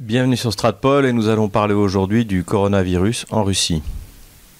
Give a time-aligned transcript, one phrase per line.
[0.00, 3.82] Bienvenue sur Stratpol et nous allons parler aujourd'hui du coronavirus en Russie.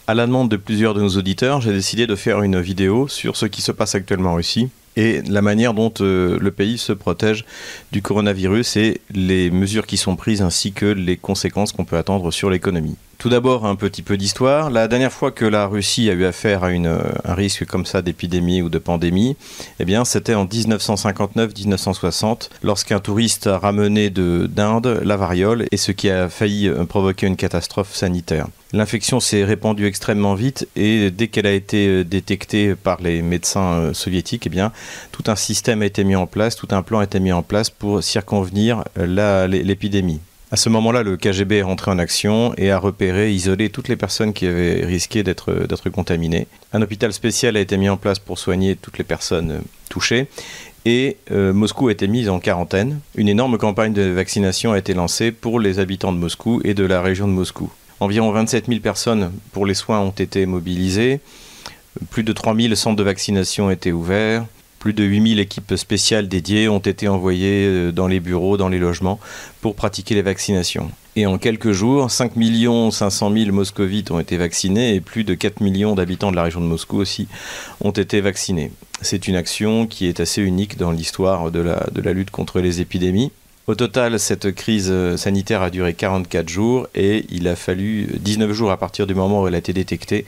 [0.07, 3.37] À la demande de plusieurs de nos auditeurs, j'ai décidé de faire une vidéo sur
[3.37, 6.93] ce qui se passe actuellement en Russie et la manière dont euh, le pays se
[6.93, 7.47] protège
[7.91, 12.31] du coronavirus et les mesures qui sont prises ainsi que les conséquences qu'on peut attendre
[12.31, 12.97] sur l'économie.
[13.21, 14.71] Tout d'abord, un petit peu d'histoire.
[14.71, 18.63] La dernière fois que la Russie a eu affaire à un risque comme ça d'épidémie
[18.63, 19.37] ou de pandémie,
[19.79, 26.09] eh bien, c'était en 1959-1960, lorsqu'un touriste a ramené d'Inde la variole et ce qui
[26.09, 28.47] a failli euh, provoquer une catastrophe sanitaire.
[28.73, 33.75] L'infection s'est répandue extrêmement vite et dès qu'elle a été euh, détectée par les médecins
[33.75, 34.73] euh, soviétiques, eh bien,
[35.13, 37.43] tout un système a été mis en place, tout un plan a été mis en
[37.43, 40.21] place pour circonvenir l'épidémie.
[40.53, 43.95] À ce moment-là, le KGB est rentré en action et a repéré, isolé toutes les
[43.95, 46.49] personnes qui avaient risqué d'être contaminées.
[46.73, 50.27] Un hôpital spécial a été mis en place pour soigner toutes les personnes euh, touchées
[50.85, 53.01] et euh, Moscou a été mise en quarantaine.
[53.15, 56.85] Une énorme campagne de vaccination a été lancée pour les habitants de Moscou et de
[56.85, 57.71] la région de Moscou.
[58.01, 61.21] Environ 27 000 personnes pour les soins ont été mobilisées.
[62.11, 64.47] Plus de 3 000 centres de vaccination ont été ouverts.
[64.81, 68.79] Plus de 8000 équipes spéciales dédiées ont été envoyées euh, dans les bureaux, dans les
[68.79, 69.21] logements,
[69.61, 70.91] pour pratiquer les vaccinations.
[71.17, 72.33] Et en quelques jours, 5
[72.91, 76.63] 500 000 moscovites ont été vaccinés et plus de 4 millions d'habitants de la région
[76.63, 77.29] de Moscou aussi
[77.83, 78.73] ont été vaccinés.
[79.03, 82.61] C'est une action qui est assez unique dans l'histoire de la, de la lutte contre
[82.61, 83.33] les épidémies.
[83.67, 88.53] Au total, cette crise euh, sanitaire a duré 44 jours et il a fallu 19
[88.53, 90.25] jours à partir du moment où elle a été détectée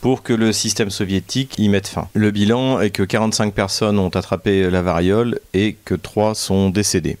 [0.00, 2.08] pour que le système soviétique y mette fin.
[2.12, 7.16] Le bilan est que 45 personnes ont attrapé la variole et que 3 sont décédées.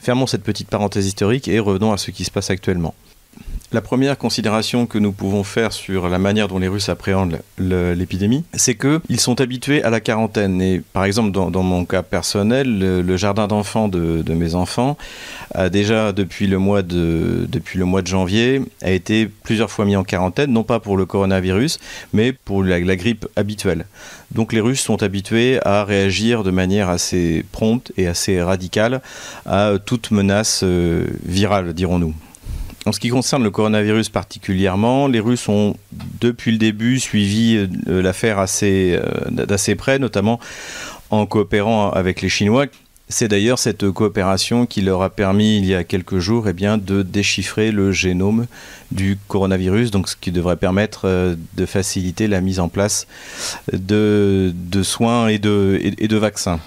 [0.00, 2.94] Fermons cette petite parenthèse historique et revenons à ce qui se passe actuellement.
[3.74, 8.44] La première considération que nous pouvons faire sur la manière dont les Russes appréhendent l'épidémie,
[8.54, 10.62] c'est qu'ils sont habitués à la quarantaine.
[10.62, 14.96] Et par exemple, dans, mon cas personnel, le, jardin d'enfants de, mes enfants
[15.56, 17.48] a déjà, depuis le, mois de,
[18.04, 21.80] janvier, a été plusieurs fois mis en quarantaine, non pas pour le coronavirus,
[22.12, 23.86] mais pour la, grippe habituelle.
[24.30, 29.02] Donc les Russes sont habitués à réagir de manière assez prompte et assez radicale
[29.46, 32.14] à toute menace euh, virale, dirons-nous.
[32.86, 35.74] En ce qui concerne le coronavirus particulièrement, les Russes ont
[36.20, 39.00] depuis le début suivi euh, l'affaire euh,
[39.30, 40.38] d'assez près, notamment
[41.10, 42.66] en coopérant avec les Chinois.
[43.08, 47.02] C'est d'ailleurs cette coopération qui leur a permis il y a quelques jours eh de
[47.02, 48.46] déchiffrer le génome
[48.92, 53.06] du coronavirus, donc ce qui devrait permettre euh, de faciliter la mise en place
[53.72, 54.52] de,
[54.82, 56.60] soins et de vaccins.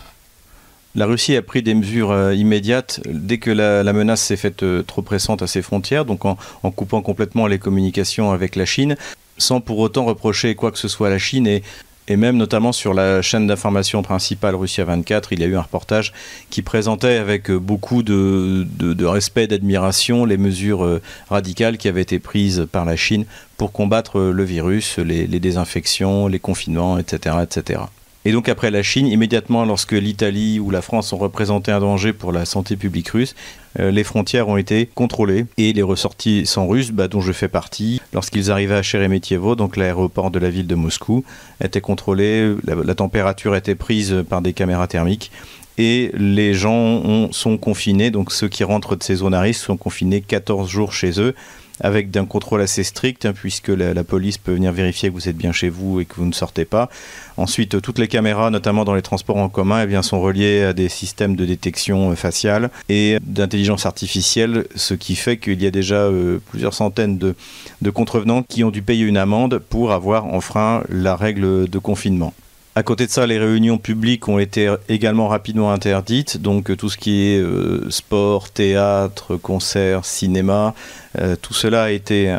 [0.97, 4.81] La Russie a pris des mesures euh, immédiates dès que la, menace s'est faite euh,
[4.81, 6.35] trop pressante à ses frontières, donc en,
[6.71, 8.95] coupant complètement les communications avec la Chine,
[9.37, 11.61] sans pour autant reprocher quoi que ce soit à la Chine et,
[12.09, 16.13] même notamment sur la chaîne d'information principale Russia 24, il y a eu un reportage
[16.49, 18.65] qui présentait avec euh, beaucoup de,
[19.05, 20.99] respect, d'admiration les mesures
[21.29, 23.25] radicales qui avaient été prises par la Chine
[23.57, 27.81] pour combattre le virus, les, les désinfections, les confinements, etc., etc.
[28.27, 32.11] Et donc après la Chine, immédiatement lorsque l'Italie ou la France ont représenté un danger
[32.11, 33.35] pour la santé publique russe,
[33.79, 38.01] euh, les frontières ont été contrôlées et les ressortissants russes, bah, dont je fais partie,
[38.11, 41.23] lorsqu'ils arrivaient à Sheremetyevo, donc l'aéroport de la ville de Moscou,
[41.63, 45.31] étaient contrôlés, la, température était prise par des caméras thermiques
[45.77, 49.77] et les gens sont confinés, donc ceux qui rentrent de ces zones à risque sont
[49.77, 51.33] confinés 14 jours chez eux
[51.81, 55.37] avec un contrôle assez strict, hein, puisque la, police peut venir vérifier que vous êtes
[55.37, 56.89] bien chez vous et que vous ne sortez pas.
[57.37, 60.73] Ensuite, toutes les caméras, notamment dans les transports en commun, eh bien, sont reliées à
[60.73, 65.71] des systèmes de détection euh, faciale et d'intelligence artificielle, ce qui fait qu'il y a
[65.71, 67.35] déjà euh, plusieurs centaines de,
[67.81, 72.33] de contrevenants qui ont dû payer une amende pour avoir enfreint la règle de confinement.
[72.77, 76.39] À côté de ça, les réunions publiques ont été également rapidement interdites.
[76.39, 80.75] Donc tout ce qui est euh, sport, théâtre, concert, cinéma,
[81.17, 82.29] euh, tout cela a été,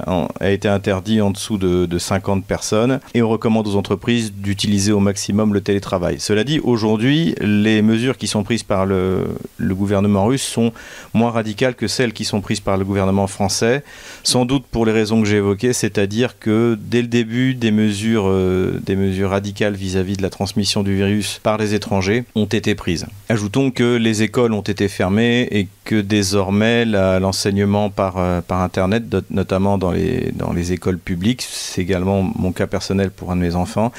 [0.40, 3.00] a été interdit en dessous de, 50 personnes.
[3.14, 6.20] Et on recommande aux entreprises d'utiliser au maximum le télétravail.
[6.20, 9.26] Cela dit, aujourd'hui, les mesures qui sont prises par le,
[9.60, 10.72] gouvernement russe sont
[11.14, 13.84] moins radicales que celles qui sont prises par le gouvernement français.
[14.22, 18.28] Sans doute pour les raisons que j'ai évoquées, c'est-à-dire que dès le début, des mesures,
[18.28, 22.74] euh, des mesures radicales vis-à-vis de la transmission du virus par les étrangers ont été
[22.74, 23.06] prises.
[23.28, 29.04] Ajoutons que les écoles ont été fermées et que désormais l'enseignement par, euh, par Internet,
[29.30, 33.90] notamment dans les, écoles publiques, c'est également mon cas personnel pour un de mes enfants,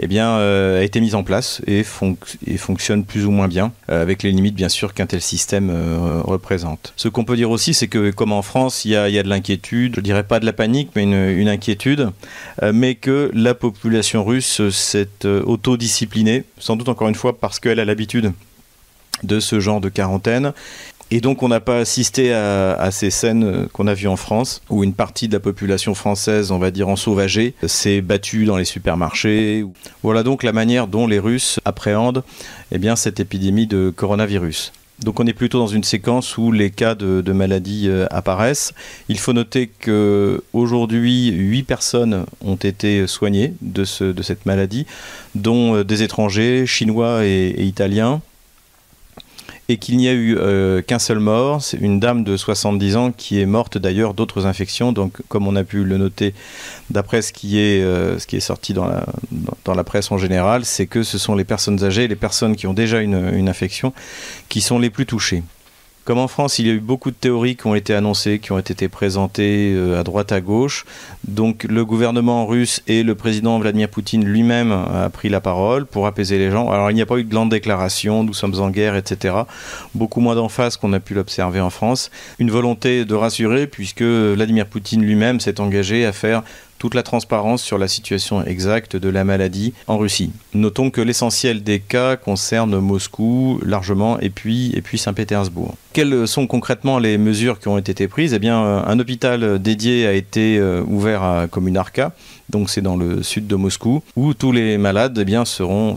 [0.00, 4.02] eh bien, euh, a été mis en place et, fonctionne plus ou moins bien, euh,
[4.02, 5.72] avec les limites bien sûr qu'un tel système
[6.24, 6.92] représente.
[6.96, 9.22] Ce qu'on peut dire aussi, c'est que comme en France, il y a, y a,
[9.22, 12.10] de l'inquiétude, je dirais pas de la panique, mais une, une inquiétude,
[12.62, 17.84] mais que la population russe s'est autodisciplinée, sans doute encore une fois parce qu'elle a
[17.84, 18.32] l'habitude
[19.22, 20.52] de ce genre de quarantaine
[21.10, 24.84] Et donc on n'a pas assisté à, ces scènes qu'on a vues en France, où
[24.84, 28.66] une partie de la population française, on va dire en sauvagé, s'est battue dans les
[28.66, 29.64] supermarchés.
[30.02, 32.24] Voilà donc la manière dont les Russes appréhendent
[32.72, 34.72] eh bien, cette épidémie de coronavirus.
[35.02, 38.74] Donc on est plutôt dans une séquence où les cas de, maladies euh, apparaissent.
[39.08, 44.86] Il faut noter qu'aujourd'hui, 8 personnes ont été soignées de, de cette maladie,
[45.36, 48.20] dont euh, des étrangers, chinois et italiens
[49.68, 51.62] et qu'il n'y a eu euh, qu'un seul mort.
[51.62, 54.92] C'est une dame de 70 ans qui est morte d'ailleurs d'autres infections.
[54.92, 56.34] Donc, comme on a pu le noter
[56.90, 61.34] d'après ce, qui est, euh, sorti dans, la presse en général, c'est que ce sont
[61.34, 63.92] les personnes âgées, les personnes qui ont déjà une infection,
[64.48, 65.42] qui sont les plus touchées.
[66.08, 68.50] Comme en France, il y a eu beaucoup de théories qui ont été annoncées, qui
[68.52, 70.86] ont été présentées euh, à droite à gauche.
[71.26, 76.06] Donc le gouvernement russe et le président Vladimir Poutine lui-même a pris la parole pour
[76.06, 76.70] apaiser les gens.
[76.70, 79.34] Alors il n'y a pas eu de grande déclaration, nous sommes en guerre, etc.
[79.94, 82.10] Beaucoup moins d'emphase qu'on a pu l'observer en France.
[82.38, 86.42] Une volonté de rassurer puisque Vladimir Poutine lui-même s'est engagé à faire
[86.78, 90.30] toute la transparence sur la situation exacte de la maladie en Russie.
[90.54, 95.74] Notons que l'essentiel des cas concerne Moscou largement et puis, et puis Saint-Pétersbourg.
[95.92, 98.32] Quelles sont concrètement les mesures qui ont été prises?
[98.34, 102.12] Eh bien, euh, un hôpital dédié a été euh, ouvert à Communarka,
[102.50, 105.44] donc c'est dans le sud de Moscou, où tous les malades eh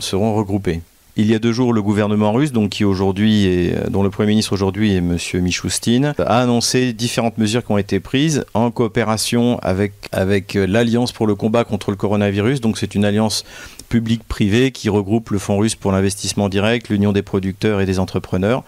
[0.34, 0.80] regroupés.
[1.14, 5.18] Il y a deux jours, le gouvernement russe, dont le premier ministre aujourd'hui est M.
[5.42, 11.26] Michoustine, a annoncé différentes mesures qui ont été prises en coopération avec, avec l'Alliance pour
[11.26, 12.62] le combat contre le coronavirus.
[12.62, 13.44] Donc c'est une alliance
[13.90, 18.64] publique-privée qui regroupe le Fonds russe pour l'investissement direct, l'Union des producteurs et des entrepreneurs.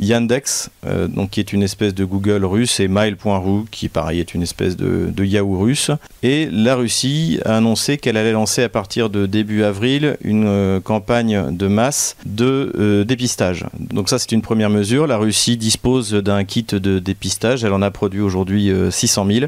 [0.00, 4.34] Yandex, euh, donc, qui est une espèce de Google russe, et Mail.ru, qui pareil est
[4.34, 5.90] une espèce de, Yahoo russe.
[6.22, 10.80] Et la Russie a annoncé qu'elle allait lancer à partir de début avril une euh,
[10.80, 13.66] campagne de masse de euh, dépistage.
[13.78, 15.06] Donc ça c'est une première mesure.
[15.06, 19.46] La Russie dispose d'un kit de dépistage, elle en a produit aujourd'hui 600 000,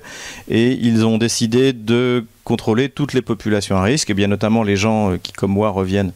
[0.48, 4.76] et ils ont décidé de contrôler toutes les populations à risque, et bien notamment les
[4.76, 6.12] gens qui comme moi reviennent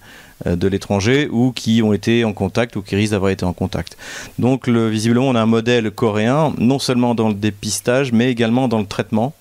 [0.47, 3.97] de l'étranger ou qui ont été en contact ou qui risquent d'avoir été en contact.
[4.39, 8.81] Donc visiblement on a un modèle coréen non seulement dans le dépistage mais également dans
[8.81, 9.35] le traitement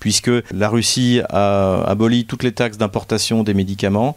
[0.00, 4.16] puisque la Russie a aboli toutes les taxes d'importation des médicaments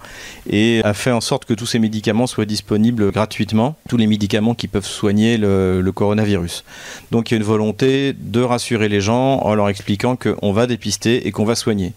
[0.50, 4.56] et a fait en sorte que tous ces médicaments soient disponibles gratuitement, tous les médicaments
[4.56, 6.64] qui peuvent soigner le, le coronavirus.
[7.12, 10.68] Donc il y a une volonté de rassurer les gens en leur expliquant qu'on va
[10.68, 11.94] dépister et qu'on va soigner.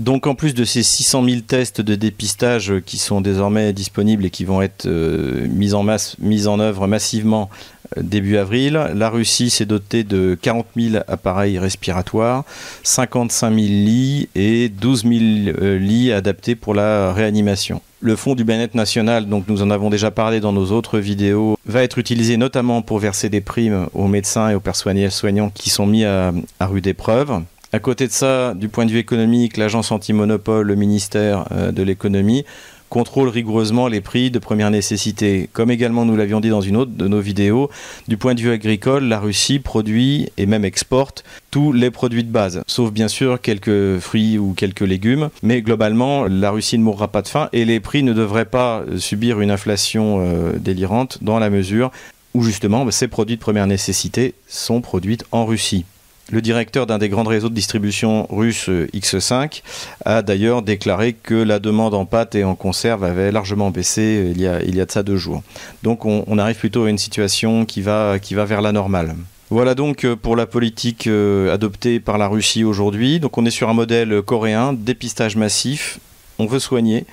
[0.00, 4.30] Donc en plus de ces 600 000 tests de dépistage qui sont désormais disponibles et
[4.30, 7.50] qui vont être euh, mis, en œuvre massivement
[7.98, 12.44] euh, début avril, la Russie s'est dotée de 40 000 appareils respiratoires,
[12.82, 15.14] 55 000 lits et 12 000
[15.60, 17.82] euh, lits adaptés pour la réanimation.
[18.00, 21.58] Le fonds du bien-être national, donc nous en avons déjà parlé dans nos autres vidéos,
[21.66, 25.68] va être utilisé notamment pour verser des primes aux médecins et aux personnels soignants qui
[25.68, 27.42] sont mis à rude épreuve.
[27.72, 31.84] À côté de ça, du point de vue économique, l'agence anti-monopole, le ministère euh, de
[31.84, 32.44] l'économie,
[32.88, 35.48] contrôle rigoureusement les prix de première nécessité.
[35.52, 37.70] Comme également nous l'avions dit dans une autre de nos vidéos,
[38.08, 41.22] du point de vue agricole, la Russie produit et même exporte
[41.52, 45.30] tous les produits de base, sauf bien sûr quelques fruits ou quelques légumes.
[45.44, 48.82] Mais globalement, la Russie ne mourra pas de faim et les prix ne devraient pas
[48.98, 51.92] subir une inflation euh, délirante dans la mesure
[52.34, 55.84] où justement ces produits de première nécessité sont produits en Russie.
[56.32, 59.62] Le directeur d'un des grands réseaux de distribution russe euh, X5
[60.04, 64.30] a d'ailleurs déclaré que la demande en pâte et en conserve avait largement baissé euh,
[64.30, 65.42] il y a, il y a de ça deux jours.
[65.82, 69.16] Donc on, arrive plutôt à une situation qui va, qui va vers la normale.
[69.50, 73.18] Voilà donc euh, pour la politique adoptée par la Russie aujourd'hui.
[73.18, 75.98] Donc on est sur un modèle coréen, dépistage massif,
[76.38, 77.06] on veut soigner.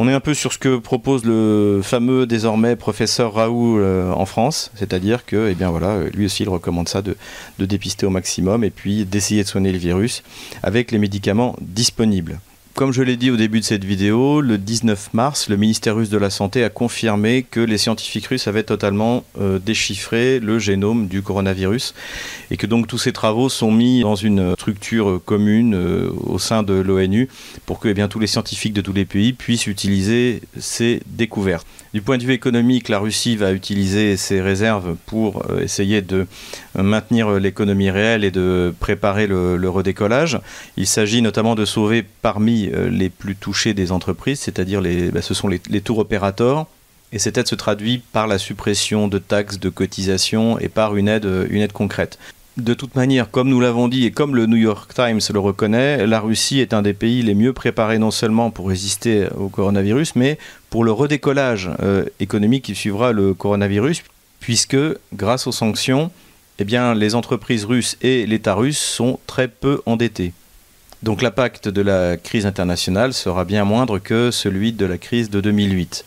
[0.00, 4.26] On est un peu sur ce que propose le fameux désormais professeur Raoult euh, en
[4.26, 7.16] France, c'est-à-dire que, eh bien voilà, lui aussi il recommande ça de
[7.58, 10.22] dépister au maximum et puis d'essayer de soigner le virus
[10.62, 12.38] avec les médicaments disponibles.
[12.78, 16.10] Comme je l'ai dit au début de cette vidéo, le 19 mars, le ministère russe
[16.10, 21.08] de la Santé a confirmé que les scientifiques russes avaient totalement euh, déchiffré le génome
[21.08, 21.92] du coronavirus
[22.52, 26.62] et que donc tous ces travaux sont mis dans une structure commune euh, au sein
[26.62, 27.28] de l'ONU
[27.66, 31.66] pour que eh bien, tous les scientifiques de tous les pays puissent utiliser ces découvertes.
[31.94, 36.26] Du point de vue économique, la Russie va utiliser ses réserves pour euh, essayer de
[36.76, 40.38] maintenir l'économie réelle et de préparer le, redécollage.
[40.76, 45.22] Il s'agit notamment de sauver parmi euh, les plus touchés des entreprises, c'est-à-dire les, bah,
[45.22, 46.66] ce sont les, tours opérateurs.
[47.10, 51.08] Et cette aide se traduit par la suppression de taxes, de cotisations et par une
[51.08, 52.18] aide concrète
[52.58, 56.06] de toute manière, comme nous l'avons dit et comme le New York Times le reconnaît,
[56.06, 60.16] la Russie est un des pays les mieux préparés non seulement pour résister au coronavirus,
[60.16, 60.38] mais
[60.68, 64.02] pour le redécollage euh, économique qui suivra le coronavirus,
[64.40, 64.76] puisque
[65.14, 66.10] grâce aux sanctions,
[66.58, 70.32] eh bien, les entreprises russes et l'État russe sont très peu endettés.
[71.04, 75.40] Donc l'impact de la crise internationale sera bien moindre que celui de la crise de
[75.40, 76.04] 2008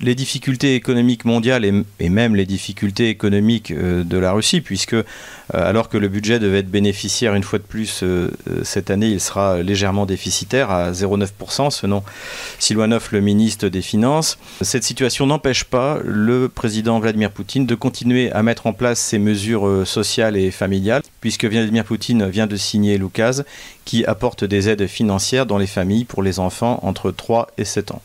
[0.00, 5.04] les difficultés économiques mondiales et, même les difficultés économiques euh, de la Russie, puisque euh,
[5.52, 8.30] alors que le budget devait être bénéficiaire une fois de plus euh,
[8.62, 12.02] cette année, il sera légèrement déficitaire à 0,9% selon
[12.58, 14.38] Silwanov, le ministre des Finances.
[14.60, 19.18] Cette situation n'empêche pas le président Vladimir Poutine de continuer à mettre en place ses
[19.18, 23.44] mesures sociales et familiales, puisque Vladimir Poutine vient de signer l'oukaz
[23.84, 27.92] qui apporte des aides financières dans les familles pour les enfants entre 3 et 7
[27.92, 28.02] ans.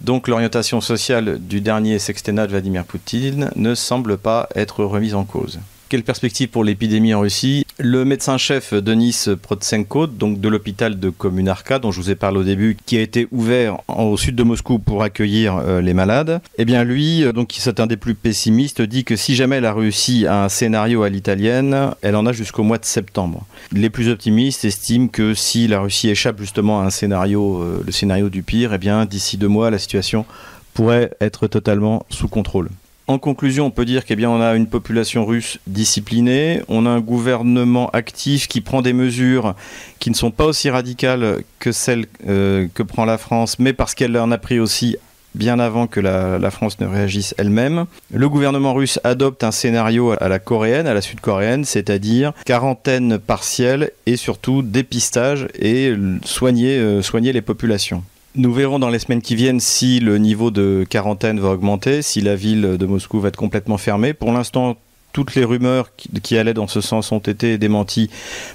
[0.00, 5.24] Donc l'orientation sociale du dernier sextennat de Vladimir Poutine ne semble pas être remise en
[5.24, 5.60] cause.
[5.94, 7.64] Quelle perspective pour l'épidémie en Russie?
[7.78, 12.42] Le médecin-chef Denis Protsenko, donc de l'hôpital de Communarka, dont je vous ai parlé au
[12.42, 16.64] début, qui a été ouvert au sud de Moscou pour accueillir euh, les malades, eh
[16.64, 19.72] bien lui, euh, donc qui est un des plus pessimistes, dit que si jamais la
[19.72, 23.46] Russie a un scénario à l'italienne, elle en a jusqu'au mois de septembre.
[23.70, 27.92] Les plus optimistes estiment que si la Russie échappe justement à un scénario, euh, le
[27.92, 30.26] scénario du pire, eh bien d'ici deux mois, la situation
[30.72, 32.68] pourrait être totalement sous contrôle.
[33.06, 37.90] En conclusion, on peut dire qu'on a une population russe disciplinée, on a un gouvernement
[37.90, 39.54] actif qui prend des mesures
[39.98, 43.94] qui ne sont pas aussi radicales que celles euh, que prend la France, mais parce
[43.94, 44.96] qu'elle en a pris aussi
[45.34, 47.84] bien avant que la, France ne réagisse elle-même.
[48.10, 53.90] Le gouvernement russe adopte un scénario à la coréenne, à la sud-coréenne, c'est-à-dire quarantaine partielle
[54.06, 55.92] et surtout dépistage et
[56.24, 58.02] soigner, euh, soigner les populations.
[58.36, 62.20] Nous verrons dans les semaines qui viennent si le niveau de quarantaine va augmenter, si
[62.20, 64.12] la ville de Moscou va être complètement fermée.
[64.12, 64.76] Pour l'instant,
[65.12, 68.10] toutes les rumeurs qui, allaient dans ce sens ont été démenties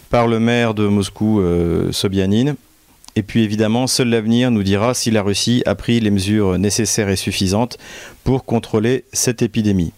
[0.09, 2.55] par le maire de Moscou, euh, Sobyanin.
[3.15, 7.07] Et puis évidemment, seul l'avenir nous dira si la Russie a pris les mesures nécessaires
[7.07, 7.77] et suffisantes
[8.25, 9.93] pour contrôler cette épidémie.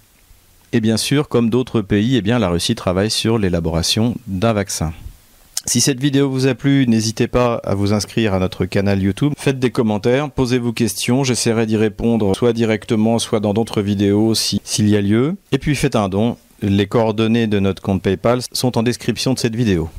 [0.73, 4.93] Et bien sûr, comme d'autres pays, eh la Russie travaille sur l'élaboration d'un vaccin.
[5.65, 9.33] Si cette vidéo vous a plu, n'hésitez pas à vous inscrire à notre canal YouTube.
[9.37, 14.33] Faites des commentaires, posez vos questions, j'essaierai d'y répondre soit directement, soit dans d'autres vidéos
[14.33, 15.35] s'il y a lieu.
[15.51, 16.37] Et puis faites un don.
[16.63, 19.89] Les coordonnées de notre compte PayPal sont en description de cette vidéo.